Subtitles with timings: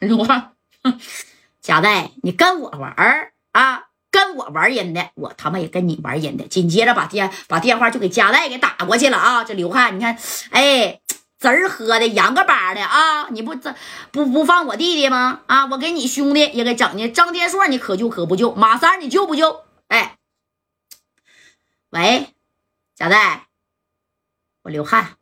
[0.00, 0.52] 刘汉，
[1.60, 3.84] 贾代， 你跟我玩儿啊？
[4.10, 6.48] 跟我玩人的，我他妈也跟你玩人的。
[6.48, 9.44] 紧接着把电把电话就给贾代给打过去了啊！
[9.44, 10.18] 这刘汉，你看，
[10.50, 11.00] 哎，
[11.38, 13.28] 滋儿喝的洋个巴的啊！
[13.28, 13.74] 你不这
[14.10, 15.42] 不不放我弟弟吗？
[15.46, 17.06] 啊，我给你兄弟也给整的。
[17.10, 18.54] 张天硕，你可救可不救？
[18.54, 19.62] 马三，你救不救？
[19.88, 20.16] 哎，
[21.90, 22.34] 喂，
[22.96, 23.48] 贾代，
[24.62, 25.16] 我刘汉，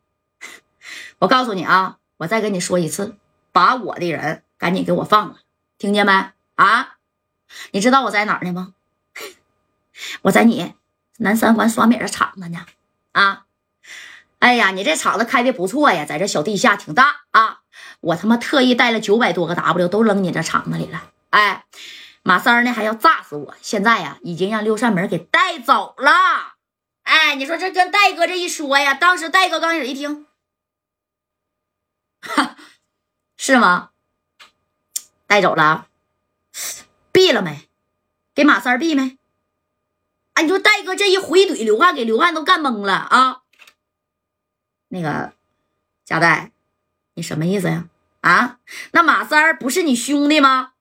[1.19, 3.17] 我告诉你啊，我再跟你说一次，
[3.51, 5.39] 把我的人赶紧给我放了，
[5.77, 6.31] 听见没？
[6.55, 6.97] 啊，
[7.71, 8.73] 你知道我在哪儿呢吗？
[10.23, 10.75] 我在你
[11.17, 12.65] 南三环刷米的厂子呢，
[13.11, 13.45] 啊，
[14.39, 17.61] 哎呀，你这厂子开的不错呀，在这小地下挺大啊，
[18.01, 21.65] 我他妈特意带了九百多个 W 都扔你这厂子里了，哎，
[22.23, 26.11] 马三呢还要炸死我，现在呀已经让六扇门给带走了，
[27.03, 30.27] 哎，你说这跟戴哥这一说呀，当时戴哥刚开始一听，
[32.21, 32.55] 哈，
[33.37, 33.89] 是吗？
[35.27, 35.87] 带走了，
[37.13, 37.67] 毙了没？
[38.33, 39.17] 给马三毙没？
[40.33, 43.41] 哎，你说戴哥这一回怼，刘汉给刘汉都干懵了啊！
[44.89, 45.33] 那个
[46.05, 46.51] 贾代，
[47.15, 47.89] 你什么意思呀？
[48.21, 48.59] 啊，
[48.91, 50.73] 那马三儿不是你兄弟吗？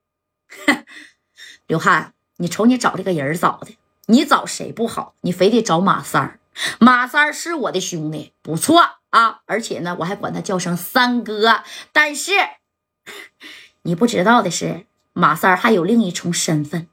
[1.67, 6.39] 刘汉，你瞅你找这个人找的，你找谁不好，你非得找马三儿。
[6.78, 11.62] 马三儿是我的兄弟，不错啊，而且呢，我还管他叫声三哥。
[11.92, 12.33] 但是
[13.87, 16.89] 你不知道的是，马三儿还有另一重身份。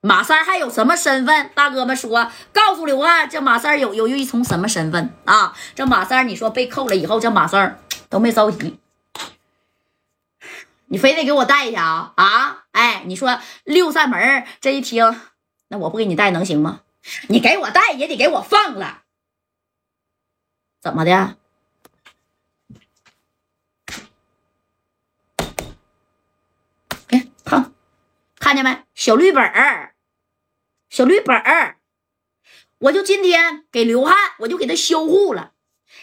[0.00, 1.50] 马三还有什么身份？
[1.54, 5.56] 大哥们说，告诉刘汉，这马三有有一重什么身份啊？
[5.76, 8.80] 这马三你说被扣了以后，这马三都没着急，
[10.86, 12.12] 你非得给我带一下啊？
[12.16, 12.64] 啊？
[12.72, 15.20] 哎，你说六扇门这一听，
[15.68, 16.80] 那我不给你带能行吗？
[17.28, 19.02] 你给我带也得给我放了，
[20.80, 21.36] 怎么的？
[28.48, 28.82] 看见没？
[28.94, 29.92] 小绿本儿，
[30.88, 31.76] 小绿本儿，
[32.78, 35.50] 我就今天给刘汉，我就给他销户了。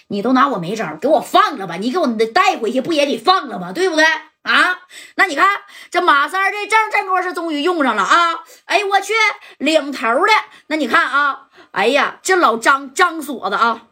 [0.10, 1.78] 你都拿我没招，给我放了吧！
[1.78, 3.72] 你给我带回去，不也得放了吗？
[3.74, 4.06] 对不对
[4.44, 4.82] 啊？
[5.16, 8.44] 那你看这马三儿这证，这波是终于用上了啊！
[8.66, 9.14] 哎，我去，
[9.58, 10.32] 领头的。
[10.68, 13.88] 那你看啊，哎呀，这老张张锁子啊，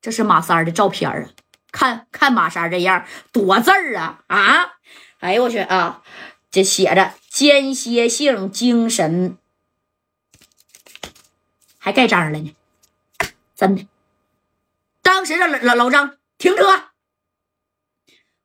[0.00, 1.28] 这是马三儿的照片啊！
[1.72, 4.74] 看看马三这样，多字儿啊啊！
[5.18, 6.02] 哎呦我去啊！
[6.50, 9.38] 这写着间歇性精神，
[11.78, 12.56] 还盖章了呢，
[13.54, 13.86] 真的。
[15.00, 16.90] 当时这老老张停车，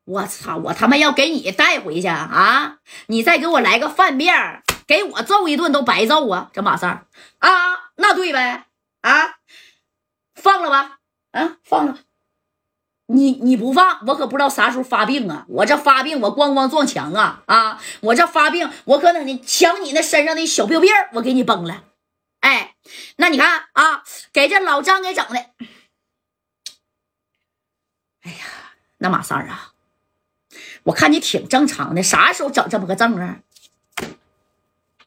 [0.04, 0.58] 我操！
[0.58, 2.78] 我他妈要给你带回去啊！
[3.08, 6.52] 你再给我来个饭面，给我揍一顿都白揍啊！
[6.54, 7.08] 这马三
[7.40, 8.68] 啊，那对呗
[9.02, 9.38] 啊，
[10.36, 11.00] 放了吧，
[11.32, 12.00] 啊，放了。
[13.08, 15.46] 你你不放，我可不知道啥时候发病啊！
[15.48, 17.80] 我这发病，我咣咣撞墙啊啊！
[18.02, 21.84] 我这发病，我可能你抢你那身上的小病病我给你崩了。
[22.40, 22.76] 哎，
[23.18, 25.36] 那你看啊，给这老张给整的。
[28.24, 28.46] 哎呀，
[28.98, 29.74] 那马三啊，
[30.86, 33.40] 我看你挺正常的，啥时候整这么个证啊？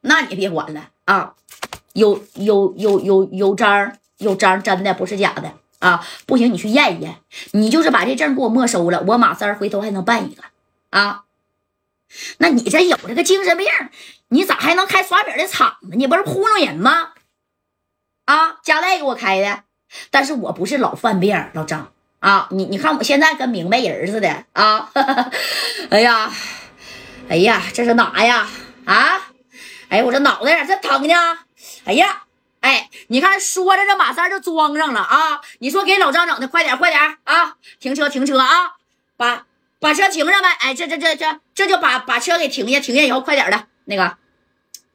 [0.02, 1.34] 那你别管了啊，
[1.94, 5.52] 有有有有有章，有章，真的不是假的。
[5.80, 7.16] 啊，不行，你去验一验。
[7.52, 10.42] 你就是把这证给我没收了，我马三回头还能办一个
[10.90, 11.22] 啊。
[12.38, 13.66] 那你这有这个精神病，
[14.28, 15.90] 你咋还能开耍饼的厂子？
[15.92, 17.10] 你不是糊弄人吗？
[18.24, 19.62] 啊，家代给我开的，
[20.10, 22.48] 但是我不是老犯病，老张啊。
[22.50, 24.90] 你你看我现在跟明白人似的啊。
[25.90, 26.32] 哎呀，
[27.28, 28.48] 哎呀，这是哪呀？
[28.84, 29.20] 啊，
[29.90, 31.14] 哎，我这脑袋这疼呢。
[31.84, 32.24] 哎呀。
[32.60, 35.40] 哎，你看，说着这马三就装上了啊！
[35.60, 37.56] 你说给老张整的，快点，快点啊！
[37.78, 38.74] 停车，停车啊！
[39.16, 39.46] 把
[39.78, 40.48] 把车停上呗！
[40.60, 44.16] 哎，这这这这这就把把车给停下，停下以后快点的，那个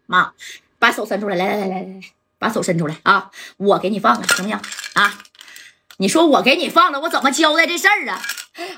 [0.05, 0.33] 妈，
[0.77, 2.01] 把手伸出来，来来来来来，
[2.37, 3.31] 把手伸出来啊！
[3.57, 4.59] 我给你放了，行不行
[4.93, 5.13] 啊？
[5.97, 8.21] 你说我给你放了，我怎么交代这事儿啊？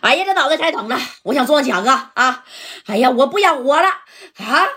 [0.02, 2.46] 哎呀，这脑袋太疼了，我想撞墙啊啊！
[2.86, 3.88] 哎呀，我不想活了
[4.38, 4.68] 啊！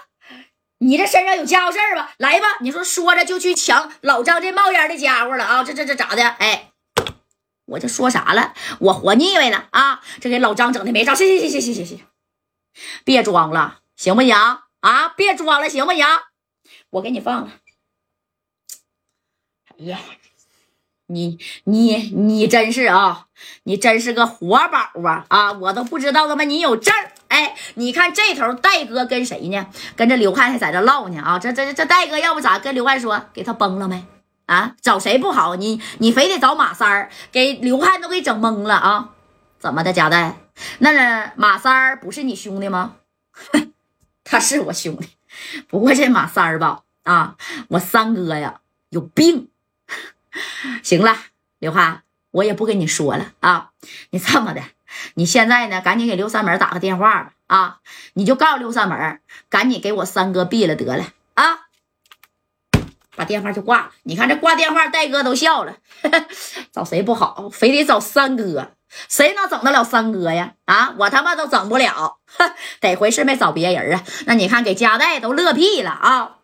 [0.78, 2.14] 你这身上有家伙事儿吧？
[2.18, 5.64] 来吧，你说说着就去抢老张这冒烟的家伙了啊！
[5.64, 6.28] 这这这咋的？
[6.28, 6.70] 哎，
[7.66, 8.54] 我这说啥了？
[8.78, 10.00] 我活腻歪了啊！
[10.20, 11.14] 这给老张整的没招。
[11.14, 12.06] 行行行行行行行，
[13.04, 15.08] 别装了，行不行啊？
[15.16, 16.06] 别装了，行不行？
[16.90, 17.52] 我给你放了。
[19.66, 19.98] 哎呀，
[21.10, 23.26] 你你你真是啊！
[23.62, 25.24] 你真是个活宝啊！
[25.28, 27.12] 啊，我都不知道他妈你有证儿。
[27.28, 29.66] 哎，你看这头戴哥跟谁呢？
[29.96, 31.38] 跟这刘汉还在这唠呢啊！
[31.38, 34.04] 这这这戴哥要不咋跟刘汉说给他崩了没？
[34.46, 35.56] 啊，找谁不好？
[35.56, 39.10] 你你非得找马三儿，给刘汉都给整懵了啊！
[39.58, 40.36] 怎么的，贾代？
[40.78, 42.96] 那马三儿不是你兄弟吗？
[44.24, 45.08] 他是我兄弟，
[45.68, 47.36] 不过这马三儿吧，啊，
[47.68, 49.48] 我三哥呀有病。
[50.82, 51.16] 行了，
[51.58, 53.70] 刘汉，我也不跟你说了啊。
[54.10, 54.62] 你这么的，
[55.14, 57.32] 你现在呢，赶紧给刘三门打个电话吧。
[57.46, 57.78] 啊，
[58.14, 61.04] 你就告诉刘三门，赶紧给我三哥毙了得了
[61.34, 61.60] 啊。
[63.16, 63.90] 把电话就挂了。
[64.04, 65.76] 你看这挂电话，戴哥都笑了。
[66.72, 68.72] 找谁不好，非得找三哥。
[69.08, 70.52] 谁能整得了三哥呀？
[70.66, 72.18] 啊，我他妈都整不了。
[72.80, 74.04] 得回是没找别人啊。
[74.26, 76.37] 那你看，给加代都乐屁了啊。